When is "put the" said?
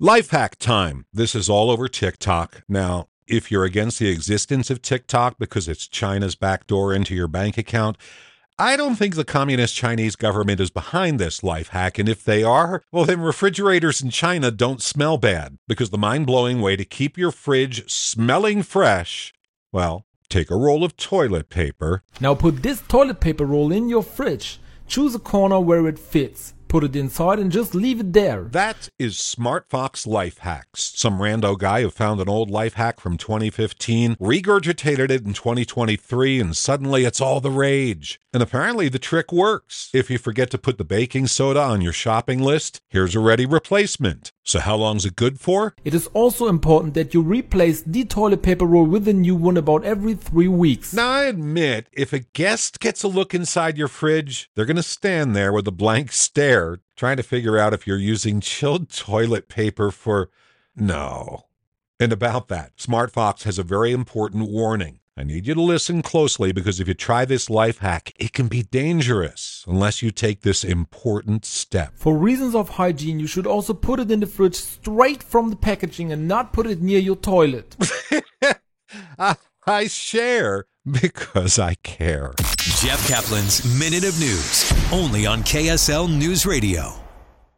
40.58-40.84